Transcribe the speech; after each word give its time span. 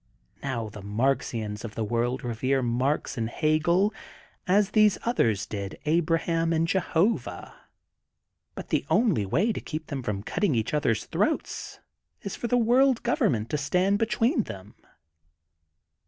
Now 0.41 0.67
the 0.67 0.81
Marxians 0.81 1.63
of 1.63 1.75
the 1.75 1.83
world 1.83 2.23
revere 2.23 2.63
Marx 2.63 3.19
and 3.19 3.29
Hegel 3.29 3.93
as 4.47 4.71
these 4.71 4.97
others 5.05 5.45
did 5.45 5.77
Abraham 5.85 6.51
and 6.53 6.67
Jehovah, 6.67 7.53
but 8.55 8.69
the 8.69 8.83
only 8.89 9.27
way 9.27 9.53
to 9.53 9.61
keep 9.61 9.85
them 9.93 10.01
from 10.01 10.23
cutting 10.23 10.55
each 10.55 10.73
other's 10.73 11.05
throats 11.05 11.81
is 12.23 12.35
for 12.35 12.47
the 12.47 12.57
World 12.57 13.03
Government 13.03 13.51
to 13.51 13.57
statid 13.57 13.99
be 13.99 14.07
tween 14.07 14.41
them." 14.41 14.73